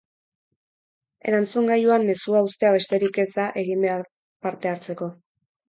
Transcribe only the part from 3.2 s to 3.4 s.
ez